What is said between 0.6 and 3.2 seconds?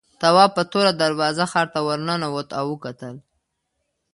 توره دروازه ښار ته ورننوت او وکتل.